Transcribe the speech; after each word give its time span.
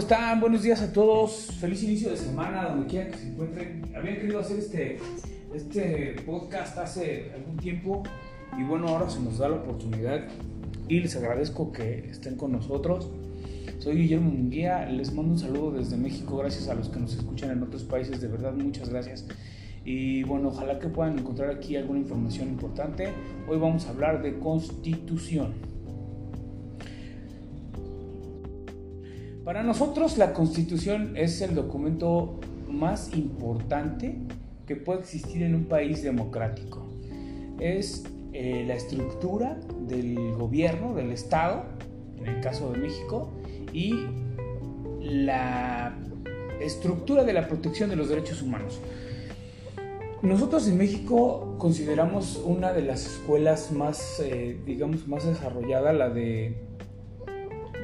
están? 0.00 0.40
Buenos 0.40 0.62
días 0.62 0.80
a 0.80 0.90
todos. 0.94 1.48
Feliz 1.60 1.82
inicio 1.82 2.10
de 2.10 2.16
semana, 2.16 2.70
donde 2.70 2.86
quiera 2.86 3.10
que 3.10 3.18
se 3.18 3.28
encuentren. 3.28 3.82
Habían 3.94 4.16
querido 4.16 4.40
hacer 4.40 4.58
este, 4.58 4.98
este 5.54 6.16
podcast 6.24 6.78
hace 6.78 7.30
algún 7.34 7.58
tiempo 7.58 8.02
y 8.58 8.64
bueno, 8.64 8.88
ahora 8.88 9.10
se 9.10 9.20
nos 9.20 9.36
da 9.36 9.50
la 9.50 9.56
oportunidad 9.56 10.26
y 10.88 11.00
les 11.00 11.14
agradezco 11.16 11.70
que 11.70 12.08
estén 12.10 12.36
con 12.36 12.52
nosotros. 12.52 13.10
Soy 13.78 13.96
Guillermo 13.96 14.30
Munguía, 14.30 14.86
les 14.86 15.12
mando 15.12 15.32
un 15.32 15.38
saludo 15.38 15.72
desde 15.72 15.98
México, 15.98 16.38
gracias 16.38 16.68
a 16.68 16.74
los 16.74 16.88
que 16.88 16.98
nos 16.98 17.12
escuchan 17.14 17.50
en 17.50 17.62
otros 17.62 17.84
países, 17.84 18.22
de 18.22 18.28
verdad 18.28 18.54
muchas 18.54 18.88
gracias. 18.88 19.26
Y 19.84 20.22
bueno, 20.22 20.48
ojalá 20.48 20.78
que 20.78 20.88
puedan 20.88 21.18
encontrar 21.18 21.50
aquí 21.50 21.76
alguna 21.76 21.98
información 22.00 22.48
importante. 22.48 23.08
Hoy 23.46 23.58
vamos 23.58 23.84
a 23.84 23.90
hablar 23.90 24.22
de 24.22 24.38
constitución. 24.38 25.69
Para 29.50 29.64
nosotros 29.64 30.16
la 30.16 30.32
constitución 30.32 31.16
es 31.16 31.40
el 31.40 31.56
documento 31.56 32.38
más 32.68 33.12
importante 33.16 34.14
que 34.64 34.76
puede 34.76 35.00
existir 35.00 35.42
en 35.42 35.56
un 35.56 35.64
país 35.64 36.04
democrático. 36.04 36.86
Es 37.58 38.04
eh, 38.32 38.62
la 38.64 38.76
estructura 38.76 39.58
del 39.88 40.34
gobierno, 40.34 40.94
del 40.94 41.10
Estado, 41.10 41.64
en 42.20 42.28
el 42.28 42.40
caso 42.40 42.70
de 42.70 42.78
México, 42.78 43.32
y 43.72 44.06
la 45.00 45.98
estructura 46.60 47.24
de 47.24 47.32
la 47.32 47.48
protección 47.48 47.90
de 47.90 47.96
los 47.96 48.08
derechos 48.08 48.42
humanos. 48.42 48.80
Nosotros 50.22 50.68
en 50.68 50.78
México 50.78 51.56
consideramos 51.58 52.40
una 52.44 52.72
de 52.72 52.82
las 52.82 53.04
escuelas 53.04 53.72
más, 53.72 54.20
eh, 54.20 54.60
digamos, 54.64 55.08
más 55.08 55.26
desarrollada, 55.26 55.92
la 55.92 56.08
de 56.08 56.69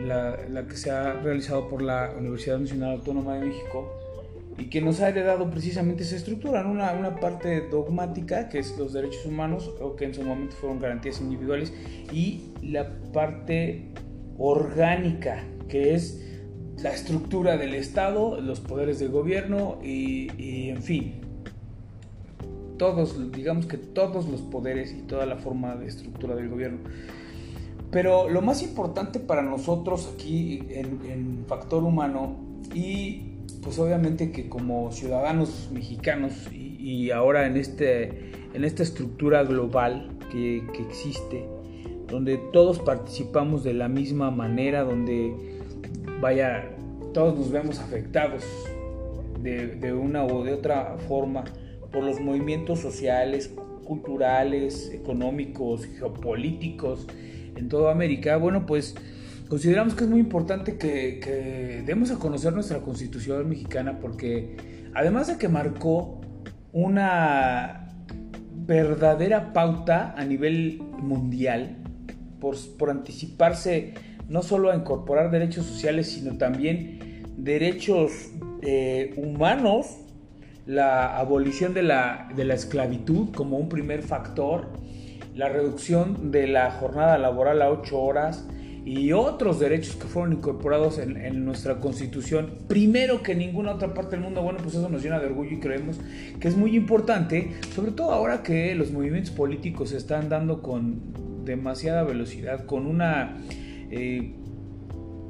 la, 0.04 0.66
que 0.68 0.76
se 0.76 0.90
ha 0.90 1.14
realizado 1.14 1.68
por 1.68 1.82
la 1.82 2.12
Universidad 2.18 2.58
Nacional 2.58 2.92
Autónoma 2.92 3.34
de 3.34 3.46
México 3.46 3.92
y 4.58 4.70
que 4.70 4.80
nos 4.80 5.00
ha 5.00 5.10
heredado 5.10 5.50
precisamente 5.50 6.02
esa 6.02 6.16
estructura, 6.16 6.66
una, 6.66 6.92
una 6.92 7.16
parte 7.16 7.60
dogmática, 7.68 8.48
que 8.48 8.58
es 8.58 8.76
los 8.78 8.92
derechos 8.92 9.26
humanos, 9.26 9.70
o 9.80 9.96
que 9.96 10.06
en 10.06 10.14
su 10.14 10.22
momento 10.22 10.56
fueron 10.56 10.80
garantías 10.80 11.20
individuales, 11.20 11.72
y 12.10 12.52
la 12.62 12.88
parte 13.12 13.90
orgánica, 14.38 15.44
que 15.68 15.94
es 15.94 16.22
la 16.82 16.92
estructura 16.92 17.56
del 17.56 17.74
Estado, 17.74 18.40
los 18.40 18.60
poderes 18.60 18.98
del 18.98 19.10
gobierno 19.10 19.78
y, 19.82 20.30
y, 20.40 20.70
en 20.70 20.82
fin, 20.82 21.14
todos, 22.78 23.32
digamos 23.32 23.66
que 23.66 23.78
todos 23.78 24.28
los 24.28 24.42
poderes 24.42 24.92
y 24.92 25.02
toda 25.02 25.26
la 25.26 25.36
forma 25.36 25.76
de 25.76 25.86
estructura 25.86 26.34
del 26.34 26.48
gobierno. 26.48 26.78
Pero 27.90 28.28
lo 28.28 28.42
más 28.42 28.62
importante 28.62 29.20
para 29.20 29.42
nosotros 29.42 30.12
aquí 30.14 30.62
en, 30.70 31.44
factor 31.46 31.84
humano 31.84 32.36
y 32.74 33.34
pues 33.62 33.78
obviamente 33.78 34.32
que 34.32 34.48
como 34.48 34.90
ciudadanos 34.90 35.70
mexicanos 35.72 36.32
y, 36.52 37.10
ahora 37.10 37.46
en, 37.46 37.56
este, 37.56 38.30
en 38.54 38.64
esta 38.64 38.82
estructura 38.82 39.42
global 39.44 40.08
que, 40.30 40.62
existe, 40.88 41.44
donde 42.08 42.38
todos 42.52 42.78
participamos 42.78 43.64
de 43.64 43.74
la 43.74 43.88
misma 43.88 44.30
manera, 44.30 44.84
donde 44.84 45.34
vaya, 46.20 46.70
todos 47.12 47.36
nos 47.36 47.50
vemos 47.50 47.78
afectados 47.78 48.44
de, 49.40 49.68
de 49.76 49.92
una 49.92 50.24
u 50.24 50.44
de 50.44 50.52
otra 50.52 50.96
forma 51.08 51.44
por 51.92 52.04
los 52.04 52.20
movimientos 52.20 52.80
sociales, 52.80 53.52
culturales, 53.84 54.90
económicos, 54.92 55.86
geopolíticos, 55.86 57.06
en 57.56 57.68
toda 57.68 57.92
América, 57.92 58.36
bueno, 58.36 58.66
pues 58.66 58.94
consideramos 59.48 59.94
que 59.94 60.04
es 60.04 60.10
muy 60.10 60.20
importante 60.20 60.76
que, 60.76 61.82
demos 61.86 62.10
a 62.10 62.18
conocer 62.18 62.52
nuestra 62.52 62.80
constitución 62.80 63.48
mexicana 63.48 63.98
porque 64.00 64.56
además 64.94 65.28
de 65.28 65.38
que 65.38 65.48
marcó 65.48 66.20
una 66.72 67.88
verdadera 68.66 69.52
pauta 69.52 70.14
a 70.16 70.24
nivel 70.24 70.82
mundial 70.98 71.76
por, 72.40 72.56
por 72.76 72.90
anticiparse 72.90 73.94
no 74.28 74.42
solo 74.42 74.70
a 74.70 74.76
incorporar 74.76 75.30
derechos 75.30 75.66
sociales, 75.66 76.10
sino 76.10 76.36
también 76.36 77.22
derechos 77.36 78.30
eh, 78.62 79.14
humanos, 79.16 79.98
la 80.66 81.16
abolición 81.18 81.74
de 81.74 81.82
la, 81.82 82.28
de 82.34 82.44
la 82.44 82.54
esclavitud 82.54 83.32
como 83.34 83.56
un 83.56 83.68
primer 83.68 84.02
factor, 84.02 84.72
la 85.36 85.50
reducción 85.50 86.32
de 86.32 86.46
la 86.46 86.70
jornada 86.70 87.18
laboral 87.18 87.62
a 87.62 87.70
8 87.70 87.98
horas 87.98 88.48
y 88.86 89.12
otros 89.12 89.58
derechos 89.58 89.96
que 89.96 90.06
fueron 90.06 90.32
incorporados 90.32 90.98
en, 90.98 91.44
nuestra 91.44 91.80
constitución, 91.80 92.54
primero 92.68 93.22
que 93.22 93.34
ninguna 93.34 93.72
otra 93.72 93.92
parte 93.92 94.12
del 94.12 94.20
mundo, 94.20 94.42
bueno, 94.42 94.60
pues 94.62 94.76
eso 94.76 94.88
nos 94.88 95.02
llena 95.02 95.18
de 95.18 95.26
orgullo 95.26 95.50
y 95.50 95.60
creemos 95.60 95.98
que 96.40 96.46
es 96.46 96.56
muy 96.56 96.76
importante, 96.76 97.52
sobre 97.74 97.90
todo 97.90 98.12
ahora 98.12 98.44
que 98.44 98.74
los 98.76 98.92
movimientos 98.92 99.32
políticos 99.32 99.90
se 99.90 99.96
están 99.96 100.28
dando 100.28 100.62
con 100.62 101.44
demasiada 101.44 102.02
velocidad, 102.04 102.64
con 102.64 102.86
una... 102.86 103.36
Eh, 103.90 104.34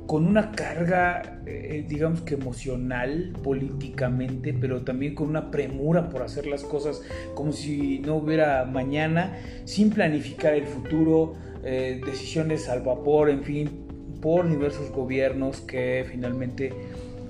con 0.06 0.26
una 0.26 0.52
carga, 0.52 1.40
eh, 1.46 1.84
digamos 1.88 2.20
que 2.20 2.34
emocional, 2.34 3.32
políticamente, 3.42 4.52
pero 4.52 4.82
también 4.82 5.14
con 5.14 5.28
una 5.28 5.50
premura 5.50 6.08
por 6.08 6.22
hacer 6.22 6.46
las 6.46 6.62
cosas 6.62 7.02
como 7.34 7.52
si 7.52 7.98
no 8.00 8.16
hubiera 8.16 8.64
mañana, 8.64 9.36
sin 9.64 9.90
planificar 9.90 10.54
el 10.54 10.66
futuro, 10.66 11.34
eh, 11.64 12.00
decisiones 12.04 12.68
al 12.68 12.82
vapor, 12.82 13.30
en 13.30 13.42
fin, 13.42 13.86
por 14.20 14.48
diversos 14.48 14.90
gobiernos 14.92 15.60
que 15.60 16.06
finalmente 16.08 16.72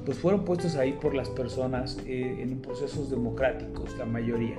pues 0.04 0.19
fueron 0.19 0.44
puestos 0.44 0.76
ahí 0.76 0.93
por 0.93 1.14
las 1.14 1.28
personas 1.31 1.98
eh, 2.06 2.38
en 2.41 2.60
procesos 2.60 3.10
democráticos, 3.10 3.97
la 3.98 4.04
mayoría. 4.04 4.56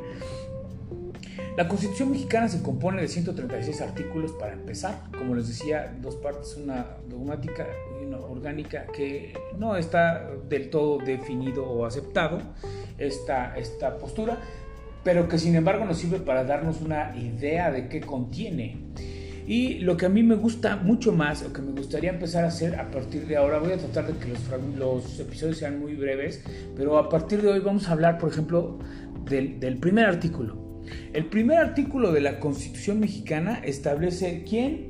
La 1.55 1.67
Constitución 1.67 2.11
mexicana 2.11 2.49
se 2.49 2.61
compone 2.61 3.01
de 3.01 3.07
136 3.07 3.81
artículos 3.81 4.31
para 4.34 4.53
empezar, 4.53 5.03
como 5.17 5.34
les 5.34 5.47
decía, 5.47 5.95
dos 6.01 6.16
partes, 6.16 6.55
una 6.57 6.97
dogmática 7.09 7.66
orgánica 8.13 8.85
que 8.95 9.34
no 9.57 9.75
está 9.75 10.29
del 10.50 10.69
todo 10.69 10.97
definido 11.00 11.66
o 11.66 11.85
aceptado 11.85 12.41
esta, 12.97 13.57
esta 13.57 13.97
postura, 13.97 14.38
pero 15.03 15.28
que 15.28 15.38
sin 15.38 15.56
embargo 15.56 15.85
nos 15.85 15.97
sirve 15.97 16.19
para 16.19 16.44
darnos 16.44 16.81
una 16.81 17.16
idea 17.16 17.72
de 17.72 17.88
qué 17.88 18.01
contiene. 18.01 18.78
Y 19.47 19.79
lo 19.79 19.96
que 19.96 20.07
a 20.07 20.09
mí 20.09 20.23
me 20.23 20.35
gusta 20.35 20.75
mucho 20.75 21.13
más, 21.13 21.41
o 21.44 21.53
que 21.53 21.62
me 21.62 21.72
gustaría 21.72 22.09
empezar 22.09 22.44
a 22.44 22.47
hacer 22.47 22.75
a 22.75 22.91
partir 22.91 23.25
de 23.28 23.38
ahora, 23.38 23.59
voy 23.59 23.72
a 23.72 23.78
tratar 23.78 24.07
de 24.07 24.19
que 24.19 24.28
los, 24.28 24.41
los 24.75 25.19
episodios 25.22 25.57
sean 25.57 25.79
muy 25.79 25.96
breves, 25.96 26.44
pero 26.75 26.97
a 26.97 27.07
partir 27.07 27.41
de 27.41 27.50
hoy 27.50 27.59
vamos 27.62 27.88
a 27.88 27.94
hablar, 27.94 28.17
por 28.17 28.29
ejemplo, 28.29 28.78
del, 29.29 29.59
del 29.62 29.78
primer 29.78 30.06
artículo, 30.06 30.67
el 31.13 31.25
primer 31.25 31.57
artículo 31.57 32.12
de 32.12 32.22
la 32.22 32.40
Constitución 32.40 33.00
mexicana 33.00 33.62
establece 33.63 34.44
quién, 34.47 34.88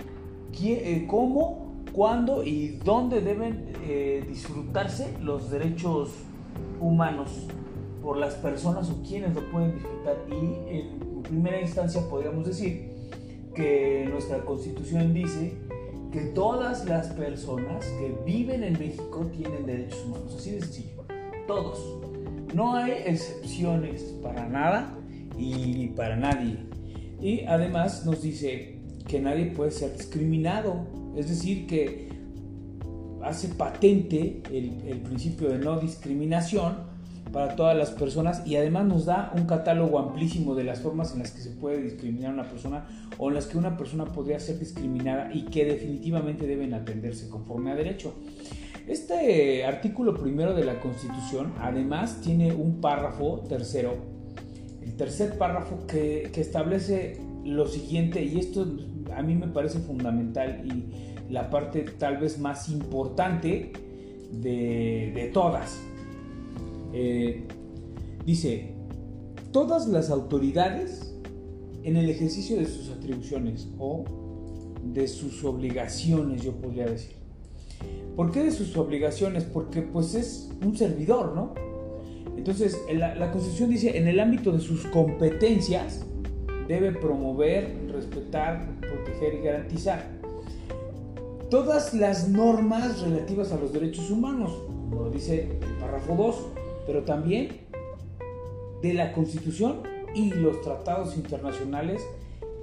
eh, 0.63 1.05
cómo, 1.07 1.66
cuándo 1.97 2.43
y 2.43 2.79
dónde 2.85 3.21
deben 3.21 3.73
eh, 3.83 4.23
disfrutarse 4.29 5.17
los 5.19 5.49
derechos 5.49 6.11
humanos 6.79 7.47
por 8.03 8.17
las 8.17 8.35
personas 8.35 8.87
o 8.91 9.01
quienes 9.01 9.33
lo 9.33 9.41
pueden 9.49 9.73
disfrutar. 9.73 10.15
Y 10.29 10.77
en 10.77 11.23
primera 11.23 11.59
instancia 11.59 12.07
podríamos 12.07 12.45
decir 12.45 12.91
que 13.55 14.07
nuestra 14.11 14.45
Constitución 14.45 15.11
dice 15.11 15.57
que 16.11 16.21
todas 16.35 16.85
las 16.85 17.07
personas 17.13 17.83
que 17.99 18.15
viven 18.23 18.63
en 18.63 18.73
México 18.73 19.25
tienen 19.35 19.65
derechos 19.65 20.05
humanos. 20.05 20.35
Así 20.37 20.51
de 20.51 20.61
sencillo. 20.61 21.03
Todos. 21.47 21.79
No 22.53 22.75
hay 22.75 22.91
excepciones 23.07 24.03
para 24.21 24.47
nada 24.47 24.95
y 25.35 25.87
para 25.87 26.15
nadie. 26.15 26.59
Y 27.19 27.41
además 27.45 28.05
nos 28.05 28.21
dice 28.21 28.77
que 29.07 29.19
nadie 29.19 29.47
puede 29.47 29.71
ser 29.71 29.97
discriminado, 29.97 30.85
es 31.17 31.29
decir, 31.29 31.67
que 31.67 32.09
hace 33.23 33.49
patente 33.49 34.41
el, 34.51 35.01
principio 35.01 35.49
de 35.49 35.57
no 35.59 35.79
discriminación 35.79 36.75
para 37.31 37.55
todas 37.55 37.75
las 37.75 37.91
personas 37.91 38.45
y 38.47 38.55
además 38.55 38.85
nos 38.85 39.05
da 39.05 39.33
un 39.35 39.45
catálogo 39.45 39.99
amplísimo 39.99 40.55
de 40.55 40.63
las 40.63 40.79
formas 40.79 41.13
en 41.13 41.19
las 41.19 41.31
que 41.31 41.41
se 41.41 41.49
puede 41.49 41.81
discriminar 41.81 42.31
a 42.31 42.33
una 42.35 42.49
persona 42.49 42.87
o 43.17 43.27
en 43.27 43.35
las 43.35 43.47
que 43.47 43.57
una 43.57 43.75
persona 43.75 44.05
podría 44.05 44.39
ser 44.39 44.59
discriminada 44.59 45.29
y 45.33 45.43
que 45.45 45.65
definitivamente 45.65 46.47
deben 46.47 46.73
atenderse 46.73 47.29
conforme 47.29 47.71
a 47.71 47.75
derecho. 47.75 48.13
Este 48.87 49.65
artículo 49.65 50.15
primero 50.15 50.53
de 50.53 50.63
la 50.63 50.79
Constitución 50.79 51.51
además 51.59 52.21
tiene 52.21 52.53
un 52.53 52.79
párrafo 52.79 53.43
tercero 53.49 54.17
el 54.87 54.95
tercer 54.95 55.37
párrafo 55.37 55.85
que, 55.85 56.31
establece 56.35 57.19
lo 57.43 57.67
siguiente, 57.67 58.23
y 58.23 58.39
esto 58.39 58.65
a 59.13 59.21
mí 59.21 59.35
me 59.35 59.47
parece 59.47 59.79
fundamental 59.79 60.63
y 60.65 60.85
la 61.29 61.49
parte 61.49 61.81
tal 61.81 62.17
vez 62.17 62.39
más 62.39 62.69
importante 62.69 63.71
de, 64.31 65.29
todas. 65.33 65.79
Eh, 66.93 67.43
dice, 68.25 68.73
todas 69.51 69.87
las 69.87 70.09
autoridades 70.09 71.15
en 71.83 71.97
el 71.97 72.09
ejercicio 72.09 72.57
de 72.57 72.65
sus 72.65 72.89
atribuciones 72.89 73.69
o 73.77 74.03
de 74.83 75.07
sus 75.07 75.43
obligaciones, 75.43 76.41
yo 76.43 76.53
podría 76.53 76.85
decir, 76.85 77.17
¿Por 78.15 78.31
qué 78.31 78.43
de 78.43 78.51
sus 78.51 78.75
obligaciones? 78.77 79.43
Porque 79.43 79.83
pues 79.83 80.15
es 80.15 80.49
un 80.65 80.75
servidor, 80.75 81.35
¿no? 81.35 81.53
Entonces, 82.35 82.75
la, 82.91 83.13
la 83.13 83.31
Constitución 83.31 83.69
dice, 83.69 83.95
en 83.95 84.07
el 84.07 84.19
ámbito 84.19 84.51
de 84.51 84.59
sus 84.59 84.87
competencias, 84.87 86.03
debe 86.67 86.93
promover, 86.93 87.77
respetar, 87.91 88.79
proteger 88.81 89.35
y 89.35 89.43
garantizar 89.43 90.16
todas 91.49 91.93
las 91.93 92.27
normas 92.27 93.01
relativas 93.01 93.51
a 93.51 93.57
los 93.57 93.71
derechos 93.71 94.11
humanos, 94.11 94.51
como 94.67 95.03
lo 95.03 95.09
dice 95.09 95.57
el 95.61 95.73
párrafo 95.79 96.15
2, 96.15 96.35
pero 96.85 97.03
también 97.03 97.61
de 98.81 98.93
la 98.93 99.13
Constitución 99.13 99.81
y 100.13 100.31
los 100.31 100.61
tratados 100.61 101.15
internacionales 101.15 102.05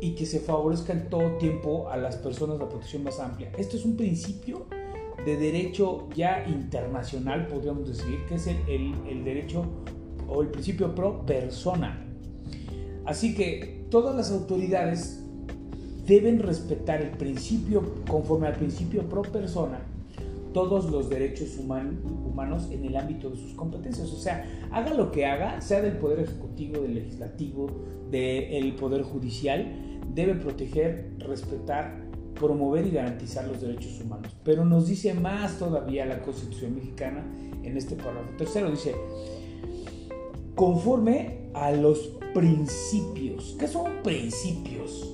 y 0.00 0.14
que 0.14 0.26
se 0.26 0.40
favorezca 0.40 0.92
en 0.92 1.08
todo 1.08 1.36
tiempo 1.38 1.88
a 1.88 1.96
las 1.96 2.16
personas 2.16 2.58
la 2.58 2.69
protección 2.69 3.04
más 3.04 3.20
amplia. 3.20 3.50
Esto 3.56 3.76
es 3.76 3.84
un 3.84 3.96
principio 3.96 4.66
de 5.25 5.36
derecho 5.36 6.08
ya 6.14 6.44
internacional, 6.46 7.46
podríamos 7.46 7.88
decir, 7.88 8.26
que 8.28 8.34
es 8.34 8.46
el, 8.46 8.94
el 9.08 9.25
derecho 9.25 9.64
o 10.28 10.42
el 10.42 10.48
principio 10.48 10.94
pro 10.94 11.25
persona. 11.25 12.06
Así 13.06 13.34
que 13.34 13.86
todas 13.90 14.14
las 14.14 14.31
autoridades 14.31 15.24
deben 16.06 16.39
respetar 16.41 17.01
el 17.01 17.11
principio, 17.11 17.83
conforme 18.09 18.47
al 18.47 18.55
principio 18.55 19.03
pro 19.09 19.23
persona, 19.23 19.81
todos 20.53 20.91
los 20.91 21.11
derechos 21.11 21.59
humanos 21.59 22.69
en 22.71 22.85
el 22.85 22.97
ámbito 22.97 23.31
de 23.31 23.37
sus 23.37 23.55
competencias. 23.55 24.12
O 24.12 24.17
sea, 24.17 24.47
haga 24.71 24.95
lo 24.95 25.11
que 25.11 25.27
haga, 25.27 25.61
sea 25.61 25.81
del 25.81 25.97
Poder 25.97 26.21
Ejecutivo, 26.21 26.81
del 26.83 26.95
Legislativo, 26.95 27.67
del 28.11 28.75
Poder 28.75 29.03
Judicial, 29.03 29.67
debe 30.15 30.35
proteger, 30.35 31.11
respetar, 31.19 32.05
promover 32.35 32.87
y 32.87 32.91
garantizar 32.91 33.49
los 33.49 33.61
derechos 33.61 34.01
humanos. 34.01 34.35
Pero 34.45 34.65
nos 34.65 34.87
dice 34.87 35.12
más 35.15 35.59
todavía 35.59 36.06
la 36.06 36.23
Constitución 36.23 36.77
mexicana 36.77 37.25
en 37.62 37.77
este 37.77 37.97
párrafo 37.97 38.31
tercero. 38.39 38.71
Dice, 38.71 38.95
conforme 40.55 41.49
a 41.55 41.73
los 41.73 42.12
principios. 42.35 43.56
¿Qué 43.59 43.69
son 43.69 44.03
principios? 44.03 45.13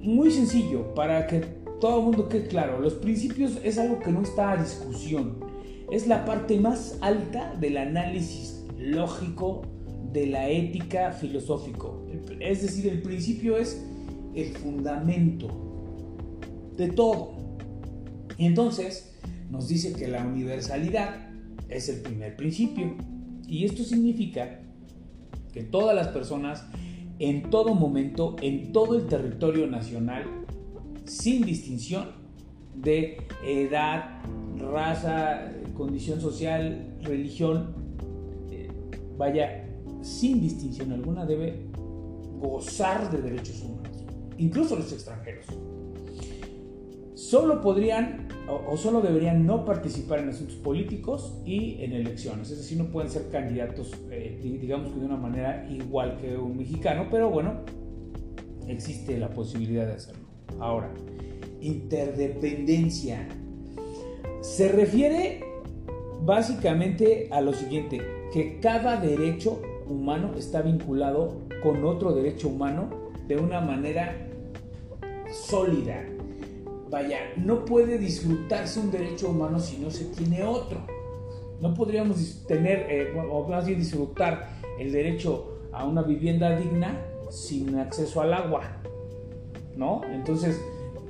Muy 0.00 0.30
sencillo, 0.30 0.94
para 0.94 1.26
que 1.26 1.40
todo 1.80 1.98
el 1.98 2.04
mundo 2.04 2.28
quede 2.28 2.46
claro, 2.46 2.80
los 2.80 2.94
principios 2.94 3.58
es 3.62 3.78
algo 3.78 3.98
que 4.00 4.10
no 4.10 4.22
está 4.22 4.52
a 4.52 4.62
discusión. 4.62 5.38
Es 5.90 6.06
la 6.06 6.24
parte 6.24 6.58
más 6.58 6.98
alta 7.00 7.54
del 7.60 7.76
análisis 7.76 8.64
lógico 8.78 9.62
de 10.12 10.26
la 10.26 10.48
ética 10.48 11.12
filosófico. 11.12 12.06
Es 12.40 12.62
decir, 12.62 12.86
el 12.86 13.02
principio 13.02 13.56
es 13.56 13.84
el 14.34 14.56
fundamento 14.56 15.48
de 16.76 16.88
todo. 16.88 17.32
Y 18.38 18.46
entonces 18.46 19.14
nos 19.50 19.68
dice 19.68 19.92
que 19.92 20.08
la 20.08 20.24
universalidad 20.24 21.28
es 21.68 21.88
el 21.88 22.00
primer 22.00 22.36
principio. 22.36 22.96
Y 23.46 23.64
esto 23.64 23.84
significa 23.84 24.60
que 25.52 25.62
todas 25.62 25.94
las 25.94 26.08
personas 26.08 26.64
en 27.20 27.50
todo 27.50 27.74
momento, 27.74 28.34
en 28.40 28.72
todo 28.72 28.96
el 28.96 29.06
territorio 29.06 29.66
nacional, 29.66 30.24
sin 31.04 31.44
distinción 31.44 32.12
de 32.74 33.18
edad, 33.44 34.22
raza, 34.56 35.52
condición 35.74 36.18
social, 36.18 36.96
religión, 37.02 37.74
eh, 38.50 38.68
vaya, 39.18 39.68
sin 40.00 40.40
distinción 40.40 40.92
alguna 40.92 41.26
debe 41.26 41.66
gozar 42.40 43.10
de 43.10 43.20
derechos 43.20 43.62
humanos, 43.64 43.98
incluso 44.38 44.76
los 44.76 44.90
extranjeros. 44.90 45.44
Solo 47.20 47.60
podrían 47.60 48.28
o, 48.48 48.78
solo 48.78 49.02
deberían 49.02 49.44
no 49.44 49.66
participar 49.66 50.20
en 50.20 50.30
asuntos 50.30 50.56
políticos 50.56 51.34
y 51.44 51.76
en 51.84 51.92
elecciones, 51.92 52.50
es 52.50 52.56
decir, 52.56 52.78
no 52.78 52.86
pueden 52.86 53.10
ser 53.10 53.28
candidatos, 53.30 53.92
eh, 54.10 54.40
digamos 54.42 54.90
que 54.90 55.00
de 55.00 55.04
una 55.04 55.18
manera 55.18 55.68
igual 55.70 56.16
que 56.16 56.34
un 56.38 56.56
mexicano, 56.56 57.08
pero 57.10 57.28
bueno, 57.28 57.60
existe 58.68 59.18
la 59.18 59.28
posibilidad 59.28 59.86
de 59.86 59.92
hacerlo. 59.92 60.24
Ahora, 60.60 60.90
interdependencia. 61.60 63.28
Se 64.40 64.68
refiere 64.68 65.44
básicamente 66.22 67.28
a 67.30 67.42
lo 67.42 67.52
siguiente, 67.52 68.00
que 68.32 68.60
cada 68.60 68.98
derecho 68.98 69.60
humano 69.86 70.32
está 70.38 70.62
vinculado 70.62 71.42
con 71.62 71.84
otro 71.84 72.14
derecho 72.14 72.48
humano 72.48 72.88
de 73.28 73.36
una 73.36 73.60
manera 73.60 74.26
sólida. 75.30 76.02
Vaya, 76.90 77.18
no 77.36 77.64
puede 77.64 77.98
disfrutarse 77.98 78.80
un 78.80 78.90
derecho 78.90 79.30
humano 79.30 79.60
si 79.60 79.78
no 79.78 79.90
se 79.90 80.06
tiene 80.06 80.42
otro. 80.42 80.80
No 81.60 81.74
podríamos 81.74 82.44
tener, 82.46 82.86
eh, 82.90 83.12
o 83.30 83.46
más 83.48 83.66
bien 83.66 83.78
disfrutar 83.78 84.50
el 84.78 84.90
derecho 84.90 85.60
a 85.72 85.84
una 85.84 86.02
vivienda 86.02 86.56
digna 86.56 87.00
sin 87.30 87.78
acceso 87.78 88.20
al 88.20 88.34
agua. 88.34 88.80
¿no? 89.76 90.02
Entonces, 90.12 90.60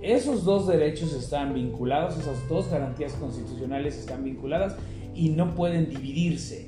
esos 0.02 0.44
dos 0.44 0.66
derechos 0.66 1.12
están 1.12 1.54
vinculados, 1.54 2.18
esas 2.18 2.48
dos 2.48 2.70
garantías 2.70 3.12
constitucionales 3.14 3.98
están 3.98 4.24
vinculadas 4.24 4.76
y 5.14 5.30
no 5.30 5.54
pueden 5.54 5.88
dividirse, 5.88 6.66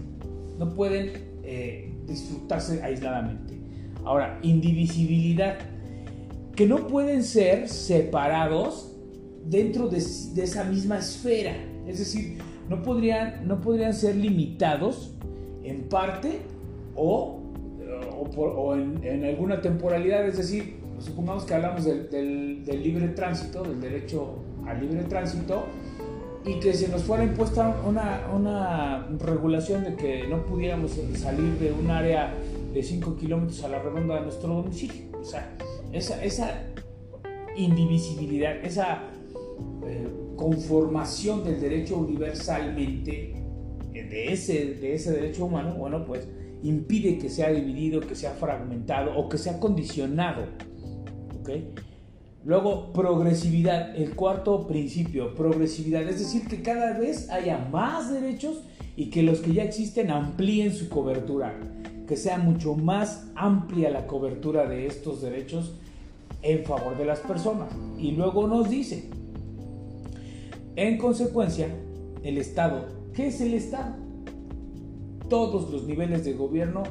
no 0.58 0.74
pueden 0.74 1.12
eh, 1.44 1.94
disfrutarse 2.06 2.82
aisladamente. 2.82 3.58
Ahora, 4.04 4.38
indivisibilidad, 4.42 5.58
que 6.56 6.66
no 6.66 6.88
pueden 6.88 7.22
ser 7.22 7.68
separados 7.68 8.91
dentro 9.44 9.88
de, 9.88 9.98
esa 9.98 10.64
misma 10.64 10.98
esfera, 10.98 11.54
es 11.86 11.98
decir, 11.98 12.38
no 12.68 12.82
podrían, 12.82 13.46
no 13.46 13.60
podrían 13.60 13.94
ser 13.94 14.16
limitados 14.16 15.14
en 15.64 15.88
parte 15.88 16.40
o, 16.94 17.40
o, 18.36 18.74
en, 18.74 19.02
en 19.04 19.24
alguna 19.24 19.60
temporalidad, 19.60 20.26
es 20.26 20.36
decir, 20.36 20.82
supongamos 21.02 21.44
que 21.44 21.54
hablamos 21.54 21.84
del, 21.84 22.64
libre 22.64 23.08
tránsito, 23.08 23.62
del 23.62 23.80
derecho 23.80 24.36
al 24.66 24.80
libre 24.80 25.04
tránsito, 25.04 25.64
y 26.44 26.58
que 26.58 26.74
se 26.74 26.88
nos 26.88 27.02
fuera 27.02 27.22
impuesta 27.22 27.76
una, 27.86 29.06
regulación 29.18 29.84
de 29.84 29.94
que 29.94 30.26
no 30.28 30.44
pudiéramos 30.44 30.92
salir 31.14 31.58
de 31.58 31.72
un 31.72 31.90
área 31.90 32.34
de 32.72 32.82
5 32.82 33.16
kilómetros 33.16 33.62
a 33.64 33.68
la 33.68 33.78
redonda 33.78 34.16
de 34.16 34.22
nuestro 34.22 34.54
domicilio. 34.54 35.04
O 35.20 35.24
sea, 35.24 35.56
esa, 35.92 36.22
esa 36.24 36.64
indivisibilidad, 37.56 38.56
esa 38.64 39.02
eh, 39.86 40.08
conformación 40.36 41.44
del 41.44 41.60
derecho 41.60 41.96
universalmente 41.96 43.34
eh, 43.94 44.02
de 44.04 44.32
ese, 44.32 44.74
de 44.74 44.94
ese 44.94 45.12
derecho 45.12 45.46
humano, 45.46 45.74
bueno, 45.74 46.04
pues 46.04 46.28
impide 46.62 47.18
que 47.18 47.28
sea 47.28 47.50
dividido, 47.50 48.00
que 48.00 48.14
sea 48.14 48.30
fragmentado 48.32 49.16
o 49.16 49.28
que 49.28 49.38
sea 49.38 49.58
condicionado 49.58 50.46
Luego, 52.44 52.92
progresividad, 52.92 53.94
el 53.96 54.14
cuarto 54.16 54.66
principio, 54.66 55.34
progresividad, 55.34 56.02
es 56.02 56.18
decir, 56.18 56.48
que 56.48 56.62
cada 56.62 56.98
vez 56.98 57.30
haya 57.30 57.58
más 57.70 58.12
derechos 58.12 58.62
y 58.96 59.10
que 59.10 59.22
los 59.22 59.40
que 59.40 59.52
ya 59.52 59.62
existen 59.62 60.10
amplíen 60.10 60.72
su 60.72 60.88
cobertura, 60.88 61.54
que 62.08 62.16
sea 62.16 62.38
mucho 62.38 62.74
más 62.74 63.28
amplia 63.36 63.90
la 63.90 64.08
cobertura 64.08 64.66
de 64.66 64.86
estos 64.86 65.22
derechos 65.22 65.76
en 66.42 66.64
favor 66.64 66.98
de 66.98 67.04
las 67.04 67.20
personas. 67.20 67.68
Y 67.96 68.12
luego 68.12 68.48
nos 68.48 68.68
dice, 68.68 69.08
en 70.76 70.98
consecuencia, 70.98 71.68
el 72.22 72.38
Estado, 72.38 72.86
¿qué 73.12 73.26
es 73.26 73.40
el 73.40 73.54
Estado? 73.54 73.96
Todos 75.28 75.70
los 75.70 75.84
niveles 75.84 76.24
de 76.24 76.32
gobierno, 76.34 76.82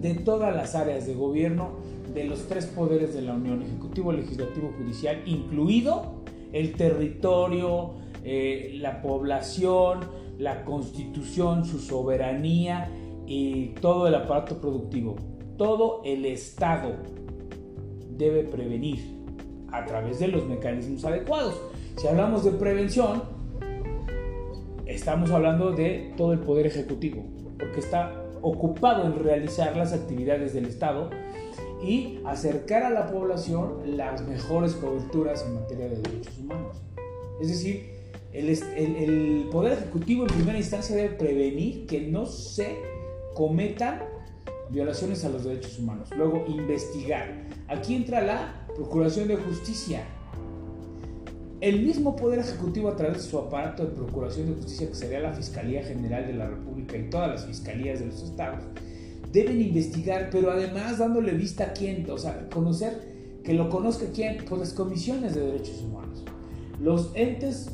de 0.00 0.14
todas 0.14 0.54
las 0.54 0.74
áreas 0.74 1.06
de 1.06 1.14
gobierno, 1.14 1.78
de 2.12 2.24
los 2.24 2.46
tres 2.46 2.66
poderes 2.66 3.14
de 3.14 3.22
la 3.22 3.34
Unión, 3.34 3.62
Ejecutivo, 3.62 4.12
Legislativo, 4.12 4.72
Judicial, 4.78 5.22
incluido 5.26 6.22
el 6.52 6.74
territorio, 6.74 7.94
eh, 8.22 8.76
la 8.80 9.02
población, 9.02 10.00
la 10.38 10.64
constitución, 10.64 11.64
su 11.64 11.80
soberanía 11.80 12.88
y 13.26 13.68
todo 13.80 14.06
el 14.06 14.14
aparato 14.14 14.60
productivo. 14.60 15.16
Todo 15.56 16.02
el 16.04 16.24
Estado 16.24 16.96
debe 18.16 18.44
prevenir 18.44 19.00
a 19.72 19.84
través 19.84 20.20
de 20.20 20.28
los 20.28 20.46
mecanismos 20.46 21.04
adecuados. 21.04 21.60
Si 21.96 22.08
hablamos 22.08 22.44
de 22.44 22.50
prevención, 22.52 23.22
estamos 24.86 25.30
hablando 25.30 25.72
de 25.72 26.12
todo 26.16 26.32
el 26.32 26.40
poder 26.40 26.66
ejecutivo, 26.66 27.24
porque 27.58 27.80
está 27.80 28.12
ocupado 28.42 29.06
en 29.06 29.22
realizar 29.22 29.76
las 29.76 29.92
actividades 29.92 30.52
del 30.54 30.66
Estado 30.66 31.10
y 31.82 32.20
acercar 32.24 32.82
a 32.82 32.90
la 32.90 33.06
población 33.10 33.96
las 33.96 34.26
mejores 34.26 34.74
coberturas 34.74 35.44
en 35.46 35.54
materia 35.54 35.88
de 35.88 35.96
derechos 35.96 36.38
humanos. 36.38 36.82
Es 37.40 37.48
decir, 37.48 37.94
el, 38.32 39.48
Poder 39.52 39.74
Ejecutivo 39.74 40.24
en 40.24 40.34
primera 40.34 40.58
instancia 40.58 40.96
debe 40.96 41.14
prevenir 41.14 41.86
que 41.86 42.00
no 42.00 42.26
se 42.26 42.76
cometan 43.34 44.02
violaciones 44.70 45.24
a 45.24 45.28
los 45.28 45.44
derechos 45.44 45.78
humanos. 45.78 46.10
Luego, 46.16 46.44
investigar. 46.48 47.44
Aquí 47.68 47.94
entra 47.94 48.20
la 48.22 48.66
Procuración 48.74 49.28
de 49.28 49.36
Justicia. 49.36 50.04
El 51.60 51.82
mismo 51.82 52.16
Poder 52.16 52.40
Ejecutivo 52.40 52.88
a 52.88 52.96
través 52.96 53.18
de 53.18 53.30
su 53.30 53.38
aparato 53.38 53.84
de 53.84 53.90
Procuración 53.90 54.48
de 54.48 54.54
Justicia, 54.54 54.88
que 54.88 54.94
sería 54.94 55.20
la 55.20 55.32
Fiscalía 55.32 55.82
General 55.82 56.26
de 56.26 56.34
la 56.34 56.48
República 56.48 56.96
y 56.96 57.08
todas 57.08 57.30
las 57.30 57.46
fiscalías 57.46 58.00
de 58.00 58.06
los 58.06 58.22
estados, 58.22 58.64
deben 59.32 59.60
investigar, 59.60 60.28
pero 60.30 60.50
además 60.50 60.98
dándole 60.98 61.32
vista 61.32 61.64
a 61.64 61.72
quién, 61.72 62.08
o 62.10 62.18
sea, 62.18 62.48
conocer, 62.50 63.40
que 63.42 63.54
lo 63.54 63.68
conozca 63.68 64.06
quién, 64.14 64.44
pues 64.48 64.60
las 64.60 64.72
comisiones 64.72 65.34
de 65.34 65.40
derechos 65.40 65.82
humanos, 65.82 66.24
los 66.80 67.10
entes 67.14 67.70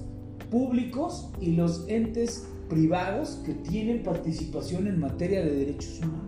públicos 0.50 1.30
y 1.40 1.52
los 1.52 1.88
entes 1.88 2.46
privados 2.68 3.40
que 3.44 3.52
tienen 3.52 4.02
participación 4.02 4.86
en 4.86 5.00
materia 5.00 5.44
de 5.44 5.50
derechos 5.50 6.00
humanos. 6.00 6.24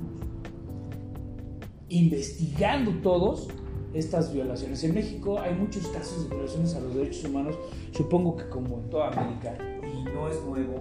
Investigando 1.88 2.92
todos 3.02 3.48
estas 3.94 4.32
violaciones. 4.32 4.82
En 4.84 4.94
México 4.94 5.38
hay 5.38 5.54
muchos 5.54 5.86
casos 5.88 6.28
de 6.28 6.34
violaciones 6.34 6.74
a 6.74 6.80
los 6.80 6.94
derechos 6.94 7.24
humanos, 7.24 7.58
supongo 7.92 8.36
que 8.36 8.48
como 8.48 8.78
en 8.78 8.90
toda 8.90 9.08
América, 9.08 9.56
y 9.82 10.04
no 10.04 10.28
es 10.28 10.42
nuevo. 10.44 10.80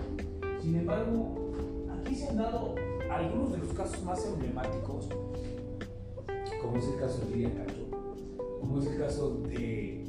Sin 0.62 0.76
embargo, 0.76 1.36
aquí 2.00 2.16
se 2.16 2.30
han 2.30 2.38
dado 2.38 2.76
algunos 3.10 3.52
de 3.52 3.58
los 3.58 3.74
casos 3.74 4.04
más 4.04 4.26
emblemáticos, 4.26 5.10
como 6.62 6.78
es 6.78 6.86
el 6.86 7.00
caso 7.00 7.26
de 7.26 7.36
Lidia 7.36 7.50
Cacho, 7.56 7.88
como 8.60 8.80
es 8.80 8.88
el 8.88 8.98
caso 8.98 9.42
de, 9.48 10.06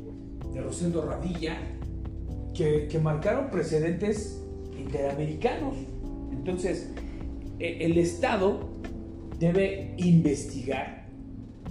de 0.53 0.61
Rosendo 0.61 1.03
Radilla, 1.03 1.57
que, 2.55 2.87
que 2.89 2.99
marcaron 2.99 3.51
precedentes 3.51 4.45
interamericanos. 4.79 5.75
Entonces, 6.31 6.93
e, 7.59 7.85
el 7.85 7.99
Estado 7.99 8.61
debe 9.39 9.95
investigar 9.97 11.02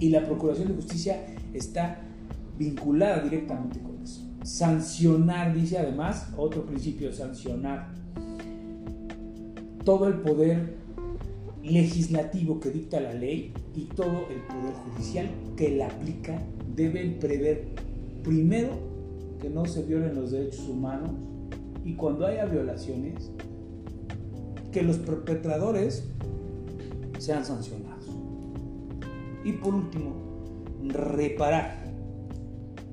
y 0.02 0.10
la 0.10 0.26
Procuración 0.26 0.66
de 0.66 0.74
Justicia 0.74 1.24
está 1.54 2.00
vinculada 2.58 3.22
directamente 3.22 3.78
con 3.78 4.02
eso. 4.02 4.20
Sancionar, 4.42 5.54
dice 5.54 5.78
además, 5.78 6.26
otro 6.36 6.66
principio 6.66 7.12
sancionar. 7.12 7.94
Todo 9.84 10.08
el 10.08 10.14
poder 10.14 10.74
legislativo 11.62 12.58
que 12.58 12.70
dicta 12.70 12.98
la 12.98 13.14
ley 13.14 13.54
y 13.76 13.84
todo 13.84 14.26
el 14.28 14.40
poder 14.42 14.74
judicial 14.84 15.30
que 15.56 15.76
la 15.76 15.86
aplica 15.86 16.42
deben 16.74 17.20
prever 17.20 17.68
primero 18.24 18.70
que 19.40 19.50
no 19.50 19.66
se 19.66 19.84
violen 19.84 20.16
los 20.16 20.32
derechos 20.32 20.68
humanos 20.68 21.12
y 21.84 21.94
cuando 21.94 22.26
haya 22.26 22.46
violaciones 22.46 23.30
que 24.72 24.82
los 24.82 24.96
perpetradores 24.96 26.08
sean 27.18 27.44
sancionados. 27.44 28.01
Y 29.44 29.52
por 29.52 29.74
último, 29.74 30.12
reparar 30.88 31.82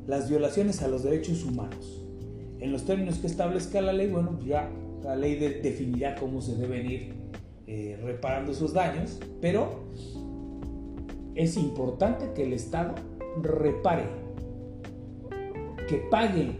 las 0.07 0.29
violaciones 0.29 0.81
a 0.81 0.87
los 0.87 1.03
derechos 1.03 1.43
humanos. 1.43 2.03
En 2.59 2.71
los 2.71 2.85
términos 2.85 3.19
que 3.19 3.27
establezca 3.27 3.81
la 3.81 3.93
ley, 3.93 4.09
bueno, 4.09 4.31
pues 4.31 4.45
ya 4.45 4.69
la 5.03 5.15
ley 5.15 5.35
definirá 5.35 6.15
cómo 6.15 6.41
se 6.41 6.55
deben 6.55 6.89
ir 6.89 7.13
eh, 7.67 7.99
reparando 8.03 8.51
esos 8.51 8.73
daños, 8.73 9.19
pero 9.39 9.83
es 11.35 11.55
importante 11.55 12.33
que 12.33 12.43
el 12.43 12.53
Estado 12.53 12.95
repare, 13.41 14.05
que 15.87 15.97
pague 16.09 16.51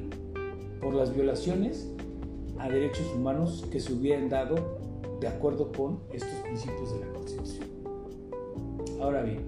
por 0.80 0.94
las 0.94 1.14
violaciones 1.14 1.92
a 2.60 2.70
derechos 2.70 3.12
humanos 3.16 3.66
que 3.72 3.80
se 3.80 3.94
hubieran 3.94 4.30
dado 4.30 4.80
de 5.20 5.28
acuerdo 5.28 5.72
con 5.72 6.00
estos 6.14 6.34
principios 6.44 6.94
de 6.94 7.00
la 7.06 7.14
Constitución. 7.14 7.68
Ahora 9.02 9.24
bien, 9.24 9.46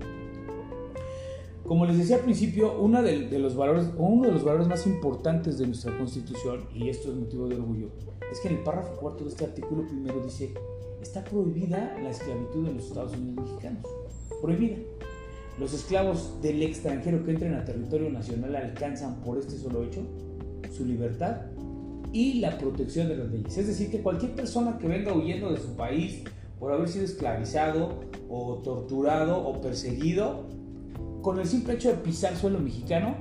como 1.72 1.86
les 1.86 2.00
decía 2.00 2.18
al 2.18 2.24
principio, 2.24 2.82
uno 2.82 3.02
de, 3.02 3.40
los 3.40 3.56
valores, 3.56 3.88
uno 3.98 4.28
de 4.28 4.34
los 4.34 4.44
valores 4.44 4.68
más 4.68 4.86
importantes 4.86 5.58
de 5.58 5.68
nuestra 5.68 5.98
Constitución, 5.98 6.66
y 6.76 6.90
esto 6.90 7.10
es 7.10 7.16
motivo 7.16 7.48
de 7.48 7.56
orgullo, 7.56 7.88
es 8.30 8.42
que 8.42 8.50
en 8.50 8.56
el 8.56 8.60
párrafo 8.66 8.94
cuarto 8.98 9.24
de 9.24 9.30
este 9.30 9.46
artículo 9.46 9.88
primero 9.88 10.20
dice, 10.22 10.54
está 11.02 11.24
prohibida 11.24 11.98
la 12.04 12.10
esclavitud 12.10 12.68
en 12.68 12.76
los 12.76 12.88
Estados 12.88 13.14
Unidos 13.14 13.46
mexicanos. 13.46 13.86
Prohibida. 14.42 14.80
Los 15.62 15.74
esclavos 15.74 16.42
del 16.42 16.62
extranjero 16.62 17.24
que 17.24 17.32
entren 17.32 17.54
a 17.54 17.64
territorio 17.64 18.10
nacional 18.10 18.54
alcanzan 18.54 19.22
por 19.22 19.38
este 19.38 19.58
solo 19.58 19.86
hecho 19.86 20.02
su 20.76 20.84
libertad 20.84 21.38
y 22.12 22.42
la 22.42 22.58
protección 22.58 23.08
de 23.08 23.16
las 23.16 23.32
leyes. 23.32 23.58
Es 23.58 23.68
decir, 23.68 23.90
que 23.90 24.02
cualquier 24.02 24.36
persona 24.36 24.78
que 24.78 24.90
venga 24.90 25.14
huyendo 25.14 25.50
de 25.50 25.58
su 25.58 25.78
país 25.78 26.22
por 26.60 26.74
haber 26.74 26.90
sido 26.90 27.06
esclavizado 27.06 28.02
o 28.28 28.56
torturado 28.56 29.48
o 29.48 29.62
perseguido 29.62 30.60
con 31.22 31.40
el 31.40 31.46
simple 31.46 31.74
hecho 31.74 31.90
de 31.90 31.96
pisar 31.96 32.36
suelo 32.36 32.60
mexicano, 32.60 33.16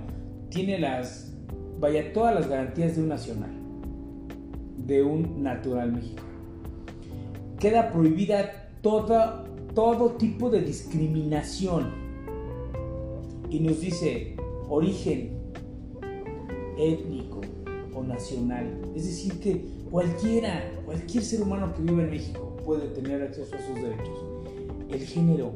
tiene 0.48 0.78
las, 0.78 1.32
vaya, 1.78 2.12
todas 2.12 2.34
las 2.34 2.48
garantías 2.48 2.96
de 2.96 3.02
un 3.02 3.08
nacional, 3.08 3.50
de 4.78 5.02
un 5.02 5.42
natural 5.42 5.92
mexicano. 5.92 6.28
Queda 7.58 7.92
prohibida 7.92 8.70
toda, 8.80 9.44
todo 9.74 10.12
tipo 10.12 10.48
de 10.50 10.62
discriminación. 10.62 11.92
Y 13.50 13.60
nos 13.60 13.80
dice 13.80 14.36
origen 14.68 15.40
étnico 16.78 17.40
o 17.94 18.02
nacional. 18.02 18.80
Es 18.94 19.04
decir, 19.04 19.38
que 19.40 19.64
cualquiera, 19.90 20.72
cualquier 20.86 21.22
ser 21.22 21.42
humano 21.42 21.74
que 21.74 21.82
vive 21.82 22.04
en 22.04 22.10
México 22.10 22.56
puede 22.64 22.88
tener 22.88 23.22
acceso 23.22 23.54
a 23.56 23.58
sus 23.58 23.74
derechos. 23.74 24.24
El 24.88 25.00
género, 25.00 25.52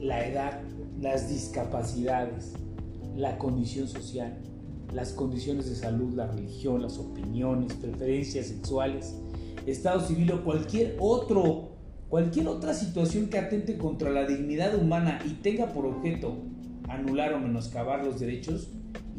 la 0.00 0.26
edad, 0.26 0.60
las 1.00 1.28
discapacidades, 1.28 2.54
la 3.16 3.38
condición 3.38 3.88
social, 3.88 4.38
las 4.92 5.12
condiciones 5.12 5.68
de 5.68 5.76
salud, 5.76 6.14
la 6.14 6.26
religión, 6.26 6.82
las 6.82 6.98
opiniones, 6.98 7.74
preferencias 7.74 8.46
sexuales, 8.46 9.14
estado 9.66 10.00
civil 10.00 10.32
o 10.32 10.44
cualquier 10.44 10.96
otro, 10.98 11.76
cualquier 12.08 12.48
otra 12.48 12.74
situación 12.74 13.28
que 13.28 13.38
atente 13.38 13.76
contra 13.76 14.10
la 14.10 14.26
dignidad 14.26 14.74
humana 14.74 15.20
y 15.24 15.34
tenga 15.34 15.72
por 15.72 15.86
objeto 15.86 16.36
anular 16.88 17.34
o 17.34 17.38
menoscabar 17.38 18.04
los 18.04 18.18
derechos 18.18 18.68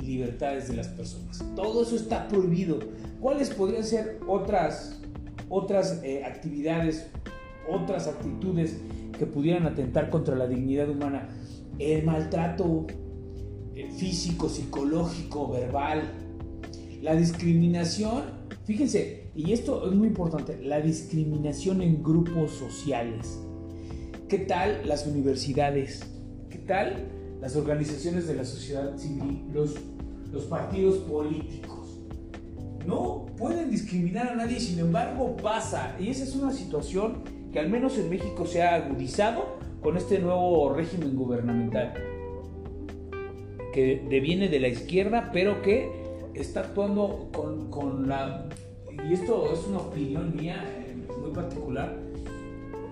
y 0.01 0.05
libertades 0.05 0.67
de 0.67 0.75
las 0.75 0.87
personas. 0.87 1.43
Todo 1.55 1.83
eso 1.83 1.95
está 1.95 2.27
prohibido. 2.27 2.79
¿Cuáles 3.21 3.49
podrían 3.51 3.83
ser 3.83 4.19
otras, 4.27 4.99
otras 5.47 6.01
eh, 6.03 6.23
actividades, 6.25 7.07
otras 7.71 8.07
actitudes 8.07 8.81
que 9.17 9.25
pudieran 9.25 9.65
atentar 9.65 10.09
contra 10.09 10.35
la 10.35 10.47
dignidad 10.47 10.89
humana? 10.89 11.29
el 11.79 12.05
maltrato 12.05 12.85
eh, 13.75 13.89
físico, 13.91 14.49
psicológico, 14.49 15.49
verbal, 15.49 16.03
la 17.01 17.15
discriminación, 17.15 18.23
fíjense, 18.65 19.31
y 19.35 19.53
esto 19.53 19.89
es 19.89 19.95
muy 19.95 20.07
importante, 20.07 20.61
la 20.61 20.79
discriminación 20.81 21.81
en 21.81 22.03
grupos 22.03 22.51
sociales. 22.51 23.39
¿Qué 24.27 24.39
tal 24.39 24.87
las 24.87 25.07
universidades? 25.07 26.01
¿Qué 26.49 26.59
tal 26.59 27.07
las 27.41 27.55
organizaciones 27.55 28.27
de 28.27 28.35
la 28.35 28.45
sociedad 28.45 28.95
civil, 28.97 29.45
los, 29.51 29.75
los 30.31 30.43
partidos 30.43 30.97
políticos? 30.99 31.99
No 32.85 33.25
pueden 33.37 33.69
discriminar 33.69 34.29
a 34.29 34.35
nadie, 34.35 34.59
sin 34.59 34.79
embargo 34.79 35.35
pasa. 35.37 35.95
Y 35.99 36.09
esa 36.09 36.23
es 36.23 36.35
una 36.35 36.51
situación 36.51 37.23
que 37.51 37.59
al 37.59 37.69
menos 37.69 37.97
en 37.97 38.09
México 38.09 38.45
se 38.45 38.63
ha 38.63 38.75
agudizado 38.75 39.57
con 39.81 39.97
este 39.97 40.19
nuevo 40.19 40.73
régimen 40.73 41.15
gubernamental 41.15 41.93
que 43.73 44.05
deviene 44.09 44.49
de 44.49 44.59
la 44.59 44.67
izquierda, 44.67 45.31
pero 45.33 45.61
que 45.61 45.89
está 46.33 46.61
actuando 46.61 47.29
con, 47.31 48.07
la, 48.07 48.47
y 49.09 49.13
esto 49.13 49.51
es 49.51 49.65
una 49.67 49.79
opinión 49.79 50.35
mía 50.35 50.63
eh, 50.87 50.95
muy 51.19 51.31
particular, 51.31 51.95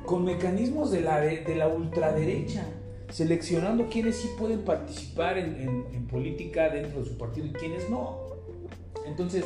con 0.06 0.24
mecanismos 0.24 0.92
de 0.92 1.02
la, 1.02 1.20
de 1.20 1.56
la 1.56 1.68
ultraderecha, 1.68 2.66
seleccionando 3.10 3.88
quienes 3.90 4.16
sí 4.18 4.30
pueden 4.38 4.62
participar 4.62 5.38
en, 5.38 5.86
en 5.94 6.08
política 6.08 6.70
dentro 6.70 7.02
de 7.02 7.06
su 7.06 7.18
partido 7.18 7.48
y 7.48 7.52
quienes 7.52 7.90
no. 7.90 8.18
Entonces, 9.06 9.46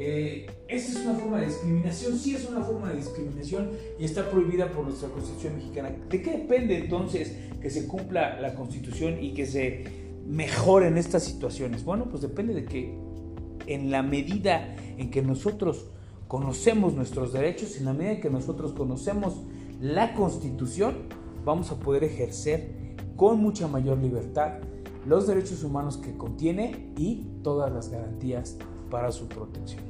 eh, 0.00 0.46
¿Esa 0.68 0.92
es 0.92 1.04
una 1.04 1.14
forma 1.14 1.40
de 1.40 1.46
discriminación? 1.46 2.16
Sí 2.16 2.34
es 2.36 2.48
una 2.48 2.62
forma 2.62 2.90
de 2.90 2.96
discriminación 2.96 3.70
y 3.98 4.04
está 4.04 4.30
prohibida 4.30 4.70
por 4.70 4.84
nuestra 4.84 5.08
Constitución 5.08 5.56
mexicana. 5.56 5.90
¿De 6.08 6.22
qué 6.22 6.30
depende 6.38 6.78
entonces 6.78 7.36
que 7.60 7.68
se 7.68 7.88
cumpla 7.88 8.40
la 8.40 8.54
Constitución 8.54 9.22
y 9.22 9.34
que 9.34 9.44
se 9.44 9.84
mejoren 10.24 10.96
estas 10.98 11.24
situaciones? 11.24 11.84
Bueno, 11.84 12.06
pues 12.08 12.22
depende 12.22 12.54
de 12.54 12.64
que 12.64 12.96
en 13.66 13.90
la 13.90 14.02
medida 14.04 14.76
en 14.98 15.10
que 15.10 15.20
nosotros 15.20 15.86
conocemos 16.28 16.94
nuestros 16.94 17.32
derechos, 17.32 17.76
en 17.76 17.86
la 17.86 17.92
medida 17.92 18.12
en 18.12 18.20
que 18.20 18.30
nosotros 18.30 18.74
conocemos 18.74 19.42
la 19.80 20.14
Constitución, 20.14 21.08
vamos 21.44 21.72
a 21.72 21.78
poder 21.80 22.04
ejercer 22.04 22.70
con 23.16 23.40
mucha 23.40 23.66
mayor 23.66 23.98
libertad 23.98 24.58
los 25.06 25.26
derechos 25.26 25.64
humanos 25.64 25.96
que 25.96 26.16
contiene 26.16 26.92
y 26.96 27.26
todas 27.42 27.72
las 27.72 27.88
garantías 27.88 28.56
para 28.90 29.10
su 29.10 29.26
protección. 29.26 29.87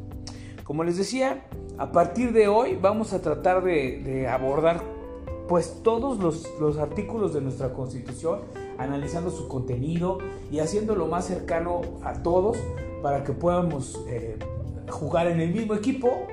Como 0.69 0.85
les 0.85 0.99
decía, 0.99 1.47
a 1.79 1.93
partir 1.93 2.35
de 2.35 2.47
hoy 2.47 2.79
vamos 2.79 3.15
a 3.15 3.23
tratar 3.23 3.65
de, 3.65 4.29
abordar 4.29 4.83
pues 5.49 5.81
todos 5.83 6.19
los, 6.19 6.47
los, 6.61 6.77
artículos 6.77 7.33
de 7.33 7.41
nuestra 7.41 7.73
constitución, 7.73 8.41
analizando 8.77 9.31
su 9.31 9.49
contenido 9.49 10.19
y 10.53 10.59
haciéndolo 10.59 11.07
más 11.07 11.25
cercano 11.25 11.81
a 12.05 12.23
todos 12.23 12.59
para 13.03 13.25
que 13.25 13.33
podamos 13.33 13.99
eh, 14.09 14.37
jugar 14.91 15.29
en 15.29 15.41
el 15.41 15.55
mismo 15.55 15.73
equipo 15.73 16.27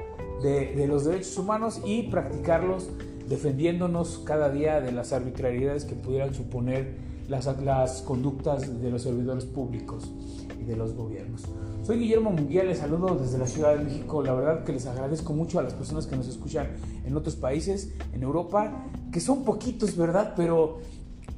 de, 0.44 0.86
los 0.86 1.06
derechos 1.06 1.38
humanos 1.38 1.82
y 1.86 2.10
practicarlos 2.10 2.90
defendiéndonos 3.30 4.22
cada 4.26 4.50
día 4.50 4.82
de 4.82 4.92
las 4.92 5.14
arbitrariedades 5.14 5.86
que 5.86 5.96
pudieran 5.96 6.34
suponer 6.34 6.98
las, 7.28 7.46
las 7.62 8.02
conductas 8.02 8.82
de 8.82 8.92
los 8.92 9.02
servidores 9.02 9.46
públicos 9.46 10.12
y 10.60 10.64
de 10.64 10.76
los 10.76 10.94
gobiernos. 10.94 11.44
Soy 11.84 12.00
Guillermo 12.00 12.32
Munguía, 12.32 12.64
les 12.64 12.80
saludo 12.80 13.16
desde 13.16 13.38
la 13.38 13.48
Ciudad 13.48 13.76
de 13.76 13.84
México. 13.84 14.24
La 14.24 14.34
verdad 14.34 14.64
que 14.64 14.74
les 14.74 14.86
agradezco 14.88 15.34
mucho 15.34 15.60
a 15.60 15.64
las 15.64 15.74
personas 15.74 16.08
que 16.08 16.16
nos 16.16 16.28
escuchan 16.28 16.68
en 17.06 17.16
otros 17.16 17.36
países, 17.36 17.94
en 18.14 18.24
Europa, 18.24 18.86
que 19.12 19.20
son 19.20 19.44
poquitos, 19.44 19.96
¿verdad? 19.96 20.34
Pero 20.36 20.80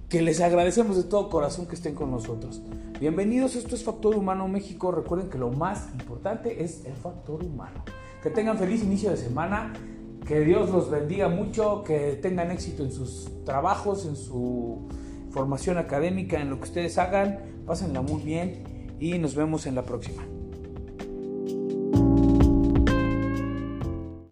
que 0.10 0.22
les 0.22 0.39
agradecemos 0.39 0.96
de 0.96 1.03
todo 1.03 1.29
corazón 1.29 1.65
que 1.65 1.75
estén 1.75 1.94
con 1.94 2.12
nosotros. 2.12 2.62
Bienvenidos, 3.00 3.56
esto 3.56 3.75
es 3.75 3.84
Factor 3.84 4.15
Humano 4.15 4.48
México. 4.48 4.91
Recuerden 4.91 5.29
que 5.29 5.38
lo 5.38 5.51
más 5.51 5.89
importante 6.00 6.63
es 6.63 6.86
el 6.86 6.94
factor 6.94 7.44
humano. 7.44 7.84
Que 8.24 8.29
tengan 8.29 8.58
feliz 8.58 8.84
inicio 8.84 9.10
de 9.10 9.17
semana, 9.17 9.74
que 10.25 10.39
Dios 10.41 10.70
los 10.70 10.89
bendiga 10.89 11.27
mucho, 11.27 11.84
que 11.84 12.17
tengan 12.22 12.51
éxito 12.51 12.84
en 12.84 12.91
sus 12.91 13.29
trabajos, 13.44 14.06
en 14.06 14.15
su 14.15 14.88
formación 15.38 15.77
académica, 15.77 16.41
en 16.41 16.50
lo 16.50 16.58
que 16.58 16.63
ustedes 16.63 16.98
hagan. 16.98 17.39
Pásenla 17.67 18.01
muy 18.01 18.24
bien 18.24 18.96
y 19.00 19.20
nos 19.20 19.36
vemos 19.36 19.67
en 19.67 19.75
la 19.75 19.84
próxima. 19.84 20.37